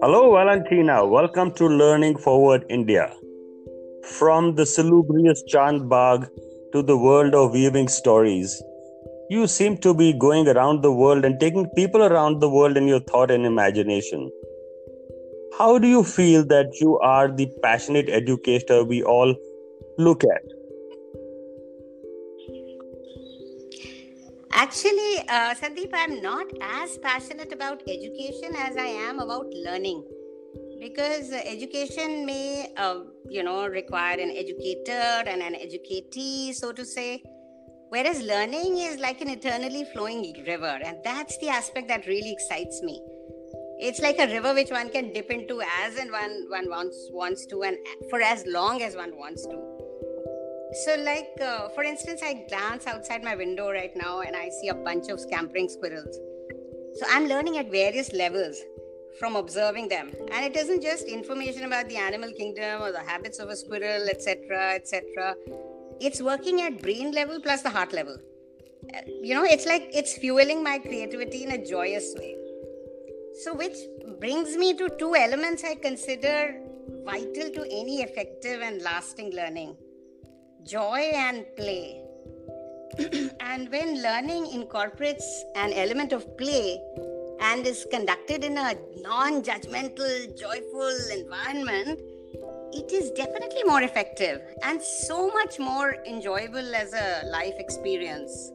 Hello, 0.00 0.30
Valentina. 0.30 1.04
Welcome 1.04 1.50
to 1.54 1.66
Learning 1.66 2.16
Forward 2.16 2.64
India. 2.68 3.12
From 4.18 4.54
the 4.54 4.64
salubrious 4.64 5.42
Chand 5.48 5.88
Bagh 5.88 6.28
to 6.72 6.82
the 6.82 6.96
world 6.96 7.34
of 7.34 7.50
weaving 7.50 7.88
stories, 7.88 8.62
you 9.28 9.48
seem 9.48 9.76
to 9.78 9.92
be 9.92 10.12
going 10.12 10.46
around 10.46 10.82
the 10.82 10.92
world 10.92 11.24
and 11.24 11.40
taking 11.40 11.68
people 11.74 12.04
around 12.04 12.38
the 12.38 12.48
world 12.48 12.76
in 12.76 12.86
your 12.86 13.00
thought 13.00 13.32
and 13.32 13.44
imagination. 13.44 14.30
How 15.58 15.78
do 15.78 15.88
you 15.88 16.04
feel 16.04 16.44
that 16.44 16.78
you 16.80 16.96
are 17.00 17.34
the 17.34 17.50
passionate 17.60 18.08
educator 18.08 18.84
we 18.84 19.02
all 19.02 19.34
look 19.98 20.22
at? 20.22 20.57
Actually, 24.60 25.18
uh, 25.28 25.54
Sandeep, 25.54 25.90
I'm 25.92 26.20
not 26.20 26.46
as 26.60 26.98
passionate 26.98 27.52
about 27.52 27.80
education 27.82 28.56
as 28.56 28.76
I 28.76 28.86
am 28.86 29.20
about 29.20 29.46
learning. 29.54 30.02
Because 30.80 31.30
education 31.30 32.26
may, 32.26 32.72
uh, 32.76 33.02
you 33.28 33.44
know, 33.44 33.68
require 33.68 34.18
an 34.18 34.32
educator 34.36 35.22
and 35.30 35.42
an 35.42 35.54
educatee, 35.54 36.52
so 36.52 36.72
to 36.72 36.84
say. 36.84 37.22
Whereas 37.90 38.20
learning 38.20 38.78
is 38.78 38.98
like 38.98 39.20
an 39.20 39.28
eternally 39.28 39.84
flowing 39.92 40.34
river, 40.44 40.80
and 40.84 40.98
that's 41.04 41.38
the 41.38 41.50
aspect 41.50 41.86
that 41.86 42.08
really 42.08 42.32
excites 42.32 42.82
me 42.82 43.00
it's 43.80 44.00
like 44.00 44.18
a 44.18 44.26
river 44.26 44.52
which 44.54 44.70
one 44.70 44.90
can 44.90 45.12
dip 45.12 45.30
into 45.30 45.62
as 45.84 45.96
and 45.96 46.10
one 46.10 46.46
one 46.48 46.68
wants 46.68 47.08
wants 47.12 47.46
to 47.46 47.62
and 47.62 47.76
for 48.10 48.20
as 48.20 48.44
long 48.46 48.82
as 48.82 48.96
one 48.96 49.16
wants 49.16 49.46
to 49.46 49.77
so 50.72 50.96
like 50.96 51.30
uh, 51.40 51.68
for 51.70 51.82
instance 51.82 52.20
i 52.22 52.44
glance 52.48 52.86
outside 52.86 53.22
my 53.24 53.34
window 53.34 53.70
right 53.70 53.92
now 53.96 54.20
and 54.20 54.36
i 54.36 54.48
see 54.60 54.68
a 54.68 54.74
bunch 54.74 55.08
of 55.08 55.18
scampering 55.18 55.68
squirrels. 55.68 56.18
So 56.98 57.06
i'm 57.10 57.26
learning 57.26 57.58
at 57.58 57.70
various 57.70 58.12
levels 58.12 58.58
from 59.18 59.34
observing 59.34 59.88
them. 59.88 60.12
And 60.32 60.44
it 60.44 60.56
isn't 60.56 60.80
just 60.82 61.08
information 61.08 61.64
about 61.64 61.88
the 61.88 61.96
animal 61.96 62.30
kingdom 62.32 62.82
or 62.82 62.92
the 62.92 63.00
habits 63.00 63.38
of 63.38 63.48
a 63.48 63.56
squirrel 63.56 64.08
etc 64.08 64.74
etc 64.74 65.34
it's 66.00 66.20
working 66.22 66.60
at 66.62 66.80
brain 66.80 67.12
level 67.12 67.40
plus 67.40 67.62
the 67.62 67.70
heart 67.70 67.92
level. 67.92 68.18
You 69.22 69.34
know 69.34 69.44
it's 69.44 69.66
like 69.66 69.90
it's 69.92 70.16
fueling 70.18 70.62
my 70.62 70.78
creativity 70.78 71.44
in 71.44 71.52
a 71.52 71.64
joyous 71.64 72.14
way. 72.18 72.36
So, 73.42 73.54
which 73.54 73.76
brings 74.18 74.56
me 74.56 74.74
to 74.74 74.88
two 74.98 75.14
elements 75.14 75.62
I 75.64 75.76
consider 75.76 76.60
vital 77.04 77.50
to 77.50 77.62
any 77.70 78.02
effective 78.02 78.60
and 78.62 78.82
lasting 78.82 79.32
learning 79.34 79.76
joy 80.68 81.00
and 81.14 81.46
play. 81.56 82.02
and 83.40 83.70
when 83.70 84.02
learning 84.02 84.46
incorporates 84.52 85.44
an 85.54 85.72
element 85.72 86.12
of 86.12 86.36
play 86.36 86.80
and 87.40 87.66
is 87.66 87.86
conducted 87.90 88.44
in 88.44 88.58
a 88.58 88.74
non 89.00 89.42
judgmental, 89.42 90.38
joyful 90.38 90.98
environment, 91.12 92.00
it 92.72 92.92
is 92.92 93.10
definitely 93.12 93.64
more 93.64 93.82
effective 93.82 94.42
and 94.62 94.82
so 94.82 95.30
much 95.32 95.58
more 95.58 95.96
enjoyable 96.06 96.74
as 96.74 96.92
a 96.92 97.26
life 97.30 97.54
experience. 97.58 98.52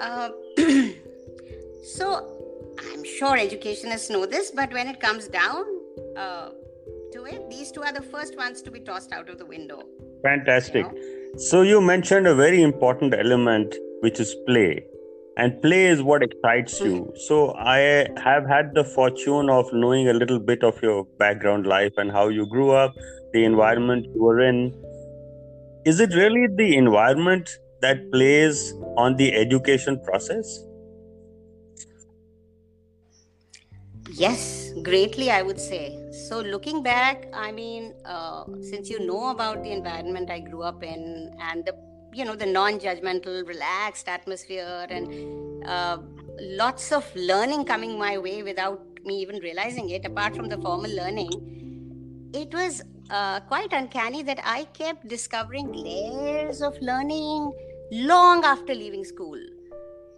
Uh, 0.00 0.30
So 1.84 2.72
I'm 2.78 3.04
sure 3.04 3.36
educationists 3.36 4.08
know 4.08 4.24
this, 4.24 4.50
but 4.50 4.72
when 4.72 4.88
it 4.88 5.00
comes 5.00 5.28
down 5.28 5.64
uh, 6.16 6.48
to 7.14 7.24
it, 7.24 7.48
these 7.48 7.70
two 7.72 7.82
are 7.82 7.92
the 7.92 8.02
first 8.02 8.36
ones 8.36 8.60
to 8.62 8.70
be 8.70 8.80
tossed 8.80 9.12
out 9.12 9.28
of 9.28 9.38
the 9.38 9.46
window. 9.46 9.82
Fantastic. 10.22 10.84
You 10.84 11.32
know? 11.32 11.38
So 11.38 11.62
you 11.62 11.80
mentioned 11.80 12.26
a 12.26 12.34
very 12.34 12.62
important 12.62 13.14
element, 13.14 13.76
which 14.00 14.20
is 14.20 14.34
play. 14.46 14.84
And 15.36 15.60
play 15.62 15.86
is 15.86 16.02
what 16.02 16.22
excites 16.22 16.80
you. 16.80 17.12
So 17.26 17.54
I 17.54 18.08
have 18.22 18.46
had 18.46 18.74
the 18.74 18.84
fortune 18.84 19.48
of 19.50 19.72
knowing 19.72 20.08
a 20.08 20.12
little 20.12 20.38
bit 20.38 20.62
of 20.62 20.80
your 20.82 21.04
background 21.18 21.66
life 21.66 21.92
and 21.96 22.10
how 22.10 22.28
you 22.28 22.46
grew 22.46 22.70
up, 22.72 22.94
the 23.32 23.44
environment 23.44 24.06
you 24.14 24.22
were 24.22 24.40
in. 24.40 24.72
Is 25.84 26.00
it 26.00 26.14
really 26.14 26.46
the 26.56 26.76
environment 26.76 27.58
that 27.80 28.10
plays 28.12 28.72
on 28.96 29.16
the 29.16 29.34
education 29.34 30.00
process? 30.04 30.64
Yes, 34.10 34.72
greatly, 34.82 35.30
I 35.30 35.42
would 35.42 35.58
say. 35.58 35.98
So, 36.28 36.40
looking 36.40 36.82
back, 36.82 37.26
I 37.32 37.52
mean, 37.52 37.94
uh, 38.04 38.44
since 38.60 38.90
you 38.90 39.04
know 39.04 39.30
about 39.30 39.62
the 39.62 39.72
environment 39.72 40.30
I 40.30 40.40
grew 40.40 40.62
up 40.62 40.82
in 40.82 41.34
and 41.40 41.64
the 41.64 41.74
you 42.12 42.24
know 42.24 42.36
the 42.36 42.46
non-judgmental 42.46 43.46
relaxed 43.46 44.08
atmosphere 44.08 44.86
and 44.88 45.08
uh, 45.66 45.98
lots 46.40 46.92
of 46.92 47.04
learning 47.16 47.64
coming 47.64 47.98
my 47.98 48.18
way 48.18 48.42
without 48.42 48.80
me 49.04 49.20
even 49.20 49.40
realizing 49.40 49.90
it 49.90 50.04
apart 50.04 50.36
from 50.36 50.48
the 50.48 50.56
formal 50.58 50.90
learning 50.94 51.32
it 52.32 52.52
was 52.54 52.82
uh, 53.10 53.40
quite 53.40 53.72
uncanny 53.72 54.22
that 54.22 54.40
i 54.44 54.64
kept 54.78 55.06
discovering 55.08 55.72
layers 55.72 56.60
of 56.60 56.76
learning 56.80 57.52
long 57.90 58.44
after 58.44 58.74
leaving 58.74 59.04
school 59.04 59.38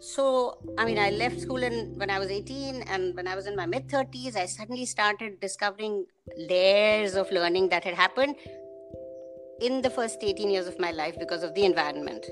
so 0.01 0.59
i 0.79 0.85
mean 0.85 0.99
i 0.99 1.11
left 1.11 1.41
school 1.41 1.63
in 1.63 1.95
when 1.97 2.11
i 2.11 2.19
was 2.19 2.31
18 2.31 2.83
and 2.83 3.15
when 3.17 3.27
i 3.27 3.35
was 3.35 3.47
in 3.47 3.57
my 3.57 3.67
mid 3.67 3.89
30s 3.89 4.37
i 4.37 4.45
suddenly 4.45 4.85
started 4.85 5.41
discovering 5.41 6.05
layers 6.37 7.15
of 7.15 7.31
learning 7.31 7.69
that 7.69 7.85
had 7.85 7.95
happened 7.95 8.37
in 9.61 9.81
the 9.81 9.89
first 9.89 10.19
18 10.23 10.51
years 10.51 10.67
of 10.67 10.79
my 10.79 10.91
life 10.91 11.17
because 11.19 11.43
of 11.43 11.55
the 11.55 11.65
environment 11.65 12.27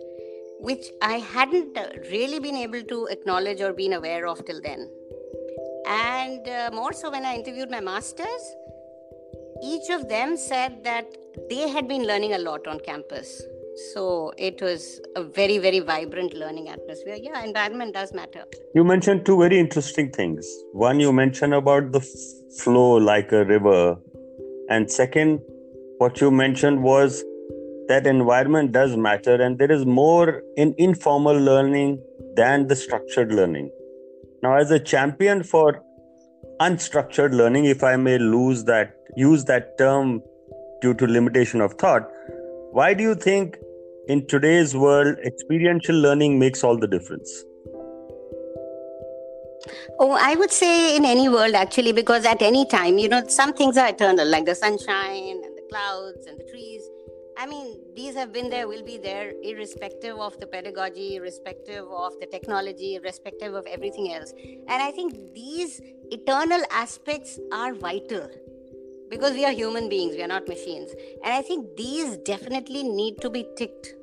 which 0.60 0.86
i 1.02 1.14
hadn't 1.19 1.76
uh, 1.76 1.88
really 2.10 2.38
been 2.38 2.56
able 2.56 2.82
to 2.82 3.06
acknowledge 3.06 3.60
or 3.60 3.72
been 3.72 3.94
aware 3.94 4.26
of 4.26 4.44
till 4.44 4.60
then. 4.62 4.91
And 5.86 6.48
uh, 6.48 6.70
more 6.72 6.92
so 6.92 7.10
when 7.10 7.25
i 7.25 7.34
interviewed 7.34 7.70
my 7.70 7.81
masters 7.81 8.54
each 9.62 9.91
of 9.91 10.08
them 10.08 10.36
said 10.36 10.82
that 10.84 11.06
they 11.48 11.69
had 11.69 11.88
been 11.88 12.06
learning 12.06 12.34
a 12.34 12.38
lot 12.38 12.66
on 12.66 12.78
campus 12.81 13.42
so 13.93 14.33
it 14.39 14.61
was 14.62 15.01
a 15.17 15.23
very 15.23 15.59
very 15.59 15.81
vibrant 15.81 16.35
learning 16.35 16.69
atmosphere. 16.69 17.17
Yeah 17.21 17.43
environment 17.43 17.95
does 17.95 18.12
matter. 18.12 18.45
You 18.75 18.85
mentioned 18.85 19.27
two 19.27 19.39
very 19.39 19.59
interesting 19.59 20.11
things. 20.11 20.47
One 20.73 21.01
you 21.01 21.12
mentioned 21.12 21.55
about 21.55 21.93
the 21.93 22.01
flow 22.59 22.97
like 22.97 23.33
a 23.33 23.45
river. 23.45 23.97
And 24.71 24.91
second 24.91 25.41
what 25.99 26.21
you 26.21 26.31
mentioned 26.31 26.83
was 26.83 27.25
that 27.89 28.07
environment 28.07 28.73
does 28.73 28.97
matter 28.97 29.41
and 29.41 29.59
there 29.59 29.71
is 29.71 29.85
more 29.85 30.43
in 30.56 30.75
informal 30.79 31.37
learning 31.37 32.03
than 32.37 32.67
the 32.69 32.77
structured 32.77 33.33
learning. 33.33 33.71
Now 34.43 34.56
as 34.56 34.71
a 34.71 34.79
champion 34.79 35.43
for 35.43 35.83
unstructured 36.61 37.35
learning 37.35 37.65
if 37.65 37.83
i 37.83 37.97
may 37.97 38.17
lose 38.17 38.65
that 38.65 38.95
use 39.17 39.45
that 39.45 39.77
term 39.77 40.23
due 40.81 40.95
to 40.95 41.06
limitation 41.06 41.61
of 41.61 41.73
thought 41.75 42.09
why 42.75 42.93
do 42.93 43.05
you 43.05 43.15
think 43.15 43.57
in 44.09 44.27
today's 44.27 44.77
world, 44.77 45.17
experiential 45.25 45.95
learning 45.95 46.41
makes 46.41 46.65
all 46.65 46.77
the 46.77 46.89
difference? 46.89 47.45
Oh, 50.01 50.19
I 50.21 50.35
would 50.35 50.51
say 50.51 50.97
in 50.97 51.05
any 51.05 51.29
world 51.29 51.55
actually, 51.55 51.93
because 51.93 52.25
at 52.25 52.43
any 52.43 52.67
time, 52.67 52.99
you 52.99 53.09
know, 53.09 53.23
some 53.29 53.53
things 53.53 53.79
are 53.79 53.89
eternal, 53.89 54.27
like 54.27 54.45
the 54.45 54.57
sunshine 54.57 55.41
and 55.45 55.57
the 55.57 55.62
clouds 55.71 56.27
and 56.27 56.37
the 56.37 56.45
trees. 56.51 56.83
I 57.39 57.47
mean, 57.47 57.81
these 57.95 58.17
have 58.17 58.33
been 58.33 58.51
there, 58.51 58.67
will 58.67 58.85
be 58.85 58.99
there, 58.99 59.33
irrespective 59.43 60.17
of 60.17 60.39
the 60.41 60.47
pedagogy, 60.49 61.15
irrespective 61.15 61.85
of 61.85 62.19
the 62.19 62.27
technology, 62.27 62.97
irrespective 62.97 63.55
of 63.55 63.67
everything 63.67 64.12
else. 64.12 64.33
And 64.37 64.83
I 64.83 64.91
think 64.91 65.15
these 65.33 65.81
eternal 66.11 66.62
aspects 66.73 67.39
are 67.53 67.73
vital 67.73 68.29
because 69.10 69.32
we 69.32 69.44
are 69.44 69.53
human 69.53 69.88
beings, 69.88 70.15
we 70.15 70.22
are 70.22 70.28
not 70.28 70.48
machines. 70.48 70.91
And 71.22 71.32
I 71.32 71.42
think 71.42 71.76
these 71.76 72.16
definitely 72.19 72.82
need 72.82 73.20
to 73.20 73.31
be 73.31 73.47
ticked 73.56 73.94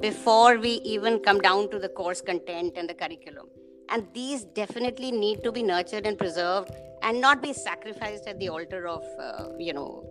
before 0.00 0.58
we 0.58 0.70
even 0.94 1.20
come 1.20 1.40
down 1.40 1.70
to 1.70 1.78
the 1.78 1.88
course 1.88 2.20
content 2.20 2.74
and 2.76 2.88
the 2.88 2.94
curriculum. 2.94 3.48
And 3.88 4.06
these 4.14 4.44
definitely 4.44 5.10
need 5.12 5.42
to 5.44 5.52
be 5.52 5.62
nurtured 5.62 6.06
and 6.06 6.16
preserved 6.16 6.70
and 7.02 7.20
not 7.20 7.42
be 7.42 7.52
sacrificed 7.52 8.26
at 8.26 8.38
the 8.38 8.48
altar 8.48 8.86
of, 8.86 9.02
uh, 9.18 9.48
you 9.58 9.72
know, 9.72 10.04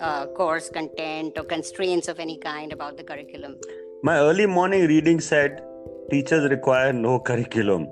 uh, 0.00 0.26
course 0.26 0.68
content 0.68 1.38
or 1.38 1.44
constraints 1.44 2.08
of 2.08 2.18
any 2.18 2.38
kind 2.38 2.72
about 2.72 2.96
the 2.96 3.04
curriculum. 3.04 3.56
My 4.02 4.18
early 4.18 4.46
morning 4.46 4.86
reading 4.86 5.20
said 5.20 5.62
teachers 6.10 6.50
require 6.50 6.92
no 6.92 7.20
curriculum. 7.20 7.84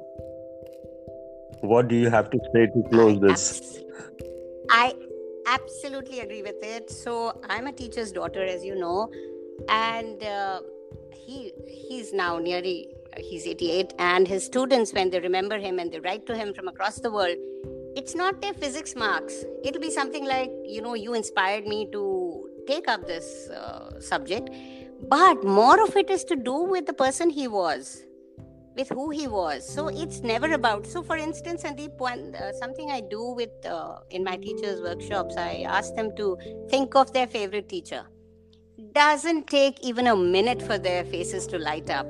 What 1.60 1.88
do 1.88 1.94
you 1.94 2.10
have 2.10 2.30
to 2.30 2.38
say 2.52 2.66
to 2.66 2.82
close 2.90 3.18
I 3.22 3.26
this? 3.26 3.80
I 4.70 4.94
absolutely 5.46 6.20
agree 6.20 6.42
with 6.42 6.62
it. 6.62 6.90
So 6.90 7.40
I'm 7.48 7.66
a 7.66 7.72
teacher's 7.72 8.12
daughter, 8.12 8.42
as 8.42 8.64
you 8.64 8.74
know, 8.74 9.10
and 9.68 10.22
uh, 10.22 10.60
he 11.12 11.52
he's 11.66 12.12
now 12.12 12.38
nearly 12.38 12.88
he's 13.18 13.46
88, 13.46 13.94
and 13.98 14.26
his 14.26 14.44
students, 14.44 14.92
when 14.92 15.10
they 15.10 15.20
remember 15.20 15.58
him 15.58 15.78
and 15.78 15.90
they 15.90 16.00
write 16.00 16.26
to 16.26 16.36
him 16.36 16.54
from 16.54 16.68
across 16.68 17.00
the 17.00 17.10
world, 17.10 17.36
it's 17.96 18.14
not 18.14 18.40
their 18.40 18.54
physics 18.54 18.94
marks. 18.94 19.44
It'll 19.64 19.80
be 19.80 19.90
something 19.90 20.24
like, 20.24 20.50
you 20.64 20.80
know, 20.80 20.94
you 20.94 21.14
inspired 21.14 21.66
me 21.66 21.88
to 21.92 22.48
take 22.66 22.88
up 22.88 23.06
this 23.06 23.48
uh, 23.50 24.00
subject, 24.00 24.50
but 25.08 25.42
more 25.44 25.82
of 25.82 25.96
it 25.96 26.10
is 26.10 26.24
to 26.24 26.36
do 26.36 26.54
with 26.54 26.86
the 26.86 26.92
person 26.92 27.30
he 27.30 27.48
was 27.48 28.04
with 28.74 28.88
who 28.88 29.10
he 29.10 29.26
was. 29.26 29.68
So 29.68 29.88
it's 29.88 30.20
never 30.20 30.52
about. 30.52 30.86
So, 30.86 31.02
for 31.02 31.16
instance, 31.16 31.62
Sandeep, 31.64 31.98
one 31.98 32.34
uh, 32.34 32.52
something 32.52 32.90
I 32.90 33.00
do 33.00 33.32
with 33.32 33.50
uh, 33.66 33.98
in 34.10 34.24
my 34.24 34.36
teachers' 34.36 34.80
workshops, 34.80 35.36
I 35.36 35.64
ask 35.68 35.94
them 35.94 36.14
to 36.16 36.38
think 36.68 36.94
of 36.94 37.12
their 37.12 37.26
favorite 37.26 37.68
teacher. 37.68 38.04
Doesn't 38.92 39.46
take 39.46 39.80
even 39.80 40.06
a 40.06 40.16
minute 40.16 40.62
for 40.62 40.78
their 40.78 41.04
faces 41.04 41.46
to 41.48 41.58
light 41.58 41.90
up, 41.90 42.06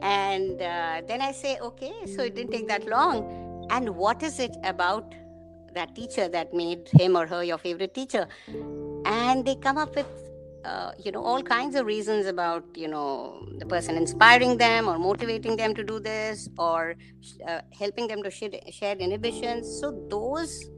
and 0.00 0.60
uh, 0.60 1.02
then 1.06 1.20
I 1.20 1.32
say, 1.32 1.58
okay, 1.58 1.92
so 2.06 2.22
it 2.22 2.34
didn't 2.34 2.52
take 2.52 2.68
that 2.68 2.86
long. 2.86 3.66
And 3.70 3.90
what 3.90 4.22
is 4.22 4.38
it 4.38 4.56
about 4.64 5.14
that 5.74 5.94
teacher 5.94 6.26
that 6.28 6.54
made 6.54 6.88
him 6.88 7.16
or 7.16 7.26
her 7.26 7.44
your 7.44 7.58
favorite 7.58 7.92
teacher? 7.92 8.26
And 9.04 9.44
they 9.44 9.54
come 9.56 9.76
up 9.76 9.94
with 9.94 10.06
uh, 10.64 10.92
you 10.98 11.12
know 11.12 11.22
all 11.22 11.42
kinds 11.42 11.74
of 11.76 11.86
reasons 11.86 12.26
about 12.26 12.64
you 12.74 12.88
know 12.88 13.46
the 13.58 13.66
person 13.66 13.96
inspiring 13.96 14.56
them 14.56 14.88
or 14.88 14.98
motivating 14.98 15.56
them 15.56 15.74
to 15.74 15.84
do 15.84 16.00
this 16.00 16.48
or 16.58 16.94
uh, 17.46 17.60
helping 17.78 18.08
them 18.08 18.22
to 18.22 18.30
shed, 18.30 18.60
shed 18.70 19.00
inhibitions. 19.00 19.80
So 19.80 19.92
those 20.10 20.68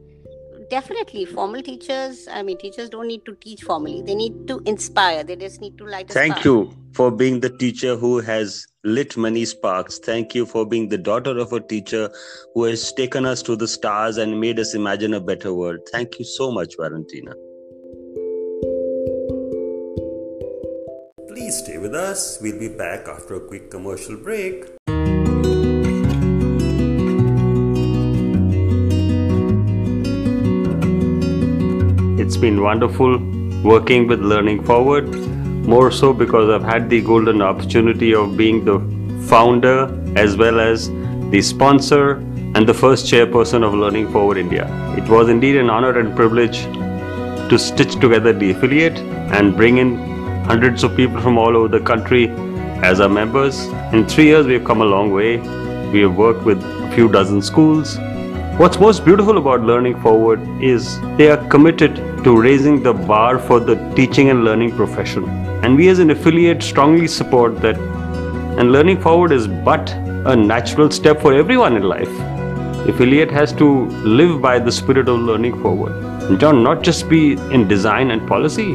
definitely 0.68 1.24
formal 1.24 1.62
teachers 1.62 2.28
i 2.30 2.42
mean 2.42 2.56
teachers 2.58 2.88
don't 2.90 3.08
need 3.08 3.24
to 3.24 3.34
teach 3.36 3.62
formally. 3.62 4.02
They 4.02 4.14
need 4.14 4.46
to 4.48 4.60
inspire. 4.66 5.24
They 5.24 5.36
just 5.36 5.60
need 5.60 5.76
to 5.78 5.84
light 5.84 6.08
thank 6.08 6.34
spark. 6.34 6.44
you 6.44 6.76
for 6.92 7.10
being 7.10 7.40
the 7.40 7.50
teacher 7.50 7.96
who 7.96 8.20
has 8.20 8.66
lit 8.84 9.16
many 9.16 9.44
sparks. 9.44 9.98
Thank 9.98 10.34
you 10.34 10.46
for 10.46 10.66
being 10.66 10.88
the 10.88 10.98
daughter 10.98 11.38
of 11.38 11.52
a 11.52 11.60
teacher 11.60 12.10
who 12.54 12.64
has 12.64 12.92
taken 12.92 13.26
us 13.26 13.42
to 13.42 13.56
the 13.56 13.68
stars 13.68 14.16
and 14.16 14.40
made 14.40 14.60
us 14.60 14.74
imagine 14.74 15.14
a 15.14 15.20
better 15.20 15.54
world. 15.54 15.80
Thank 15.92 16.18
you 16.18 16.24
so 16.24 16.50
much 16.52 16.74
valentina 16.78 17.32
Please 21.50 21.64
stay 21.64 21.78
with 21.78 21.96
us. 21.96 22.38
We'll 22.40 22.60
be 22.60 22.68
back 22.68 23.08
after 23.08 23.34
a 23.34 23.40
quick 23.40 23.72
commercial 23.72 24.16
break. 24.16 24.66
It's 32.20 32.36
been 32.36 32.60
wonderful 32.62 33.18
working 33.64 34.06
with 34.06 34.20
Learning 34.20 34.62
Forward, 34.62 35.08
more 35.66 35.90
so 35.90 36.12
because 36.12 36.48
I've 36.48 36.62
had 36.62 36.88
the 36.88 37.00
golden 37.00 37.42
opportunity 37.42 38.14
of 38.14 38.36
being 38.36 38.64
the 38.64 38.78
founder 39.26 39.76
as 40.16 40.36
well 40.36 40.60
as 40.60 40.88
the 41.32 41.42
sponsor 41.42 42.12
and 42.54 42.64
the 42.68 42.74
first 42.74 43.06
chairperson 43.06 43.64
of 43.64 43.74
Learning 43.74 44.08
Forward 44.12 44.38
India. 44.38 44.68
It 44.96 45.08
was 45.08 45.28
indeed 45.28 45.56
an 45.56 45.68
honor 45.68 45.98
and 45.98 46.14
privilege 46.14 46.62
to 47.50 47.58
stitch 47.58 47.96
together 47.96 48.32
the 48.32 48.52
affiliate 48.52 48.98
and 49.40 49.56
bring 49.56 49.78
in 49.78 50.10
hundreds 50.50 50.82
of 50.82 50.96
people 50.96 51.20
from 51.20 51.38
all 51.38 51.56
over 51.56 51.68
the 51.68 51.78
country 51.88 52.28
as 52.82 53.00
our 53.00 53.08
members. 53.08 53.58
In 53.96 54.04
three 54.12 54.24
years, 54.24 54.46
we've 54.46 54.64
come 54.64 54.80
a 54.80 54.84
long 54.84 55.12
way. 55.12 55.36
We 55.92 56.00
have 56.00 56.16
worked 56.16 56.42
with 56.44 56.60
a 56.64 56.90
few 56.92 57.08
dozen 57.08 57.40
schools. 57.40 57.98
What's 58.62 58.80
most 58.80 59.04
beautiful 59.04 59.38
about 59.38 59.60
Learning 59.60 59.94
Forward 60.02 60.40
is 60.60 60.98
they 61.16 61.30
are 61.30 61.36
committed 61.54 61.94
to 62.24 62.36
raising 62.36 62.82
the 62.82 62.92
bar 62.92 63.38
for 63.38 63.60
the 63.60 63.76
teaching 63.94 64.30
and 64.30 64.42
learning 64.42 64.74
profession. 64.74 65.28
And 65.62 65.76
we 65.76 65.88
as 65.88 66.00
an 66.00 66.10
affiliate 66.10 66.64
strongly 66.64 67.06
support 67.06 67.60
that. 67.60 67.78
And 68.58 68.72
Learning 68.72 69.00
Forward 69.00 69.30
is 69.30 69.46
but 69.46 69.92
a 70.34 70.34
natural 70.34 70.90
step 70.90 71.20
for 71.20 71.32
everyone 71.32 71.76
in 71.76 71.84
life. 71.84 72.14
Affiliate 72.88 73.30
has 73.30 73.52
to 73.52 73.86
live 74.20 74.42
by 74.42 74.58
the 74.58 74.72
spirit 74.72 75.08
of 75.08 75.20
learning 75.20 75.62
forward. 75.62 75.92
And 76.24 76.64
not 76.64 76.82
just 76.82 77.08
be 77.08 77.34
in 77.58 77.68
design 77.68 78.10
and 78.10 78.26
policy, 78.26 78.74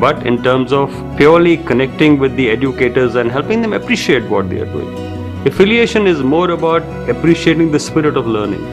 but 0.00 0.26
in 0.26 0.42
terms 0.42 0.72
of 0.72 0.90
purely 1.16 1.56
connecting 1.56 2.18
with 2.18 2.34
the 2.36 2.50
educators 2.50 3.14
and 3.14 3.30
helping 3.30 3.62
them 3.62 3.72
appreciate 3.72 4.28
what 4.28 4.48
they 4.50 4.60
are 4.60 4.66
doing. 4.66 5.46
Affiliation 5.46 6.06
is 6.06 6.22
more 6.22 6.50
about 6.50 6.82
appreciating 7.08 7.72
the 7.72 7.78
spirit 7.78 8.16
of 8.16 8.26
learning. 8.26 8.64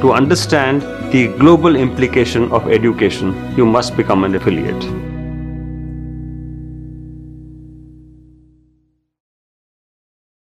To 0.00 0.12
understand 0.12 0.82
the 1.12 1.28
global 1.38 1.76
implication 1.76 2.50
of 2.52 2.68
education, 2.68 3.56
you 3.56 3.66
must 3.66 3.96
become 3.96 4.24
an 4.24 4.34
affiliate. 4.34 5.03